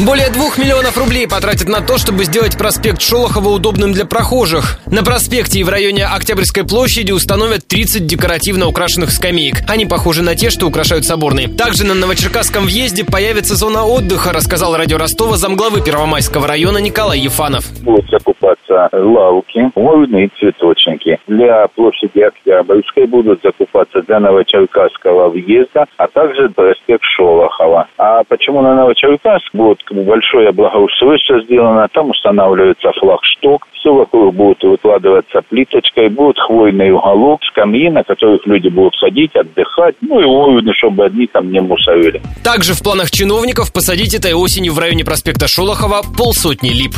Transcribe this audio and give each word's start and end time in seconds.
Более 0.00 0.30
двух 0.30 0.56
миллионов 0.56 0.96
рублей 0.96 1.28
потратят 1.28 1.68
на 1.68 1.82
то, 1.82 1.98
чтобы 1.98 2.24
сделать 2.24 2.56
проспект 2.56 3.02
Шолохова 3.02 3.50
удобным 3.50 3.92
для 3.92 4.06
прохожих. 4.06 4.78
На 4.86 5.02
проспекте 5.02 5.60
и 5.60 5.62
в 5.62 5.68
районе 5.68 6.06
Октябрьской 6.06 6.64
площади 6.64 7.12
установят 7.12 7.66
30 7.66 8.06
декоративно 8.06 8.66
украшенных 8.66 9.12
скамеек. 9.12 9.58
Они 9.68 9.84
похожи 9.84 10.22
на 10.22 10.34
те, 10.34 10.48
что 10.48 10.66
украшают 10.66 11.04
Соборный. 11.04 11.48
Также 11.48 11.84
на 11.84 11.92
Новочеркасском 11.92 12.64
въезде 12.64 13.04
появится 13.04 13.56
зона 13.56 13.84
отдыха, 13.84 14.32
рассказал 14.32 14.74
радио 14.74 14.96
Ростова 14.96 15.36
замглавы 15.36 15.82
Первомайского 15.82 16.46
района 16.46 16.78
Николай 16.78 17.20
Ефанов. 17.20 17.66
Будут 17.82 18.08
закупаться 18.70 18.96
лавки, 18.96 19.70
ловные 19.74 20.30
цветочники. 20.38 21.18
Для 21.26 21.66
площади 21.68 22.20
Октябрьской 22.20 23.06
будут 23.06 23.42
закупаться 23.42 24.02
для 24.02 24.20
Новочеркасского 24.20 25.30
въезда, 25.30 25.86
а 25.96 26.06
также 26.08 26.48
проспект 26.50 27.04
Шолохова. 27.16 27.88
А 27.98 28.22
почему 28.24 28.62
на 28.62 28.74
Новочеркасск 28.74 29.52
будет 29.52 29.78
большое 29.90 30.52
благоустройство 30.52 31.42
сделано, 31.42 31.88
там 31.92 32.10
устанавливается 32.10 32.92
флагшток, 32.92 33.66
все 33.72 33.94
вокруг 33.94 34.34
будет 34.34 34.62
выкладываться 34.62 35.40
плиточкой, 35.48 36.08
будет 36.08 36.38
хвойный 36.38 36.92
уголок, 36.92 37.42
скамьи, 37.44 37.88
на 37.90 38.04
которых 38.04 38.46
люди 38.46 38.68
будут 38.68 38.94
ходить, 38.96 39.34
отдыхать, 39.34 39.96
ну 40.02 40.20
и 40.20 40.24
уровни, 40.24 40.72
чтобы 40.72 41.06
одни 41.06 41.26
там 41.26 41.50
не 41.50 41.60
мусорили. 41.60 42.20
Также 42.44 42.74
в 42.74 42.82
планах 42.82 43.10
чиновников 43.10 43.72
посадить 43.72 44.14
этой 44.14 44.34
осенью 44.34 44.74
в 44.74 44.78
районе 44.78 45.04
проспекта 45.04 45.48
Шолохова 45.48 46.02
полсотни 46.16 46.70
лип. 46.70 46.94